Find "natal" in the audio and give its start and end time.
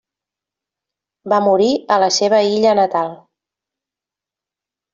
2.81-3.15